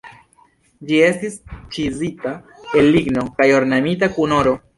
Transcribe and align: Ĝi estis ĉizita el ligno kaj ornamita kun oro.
Ĝi 0.91 1.01
estis 1.07 1.35
ĉizita 1.75 2.33
el 2.81 2.91
ligno 2.97 3.27
kaj 3.37 3.49
ornamita 3.61 4.13
kun 4.19 4.37
oro. 4.41 4.57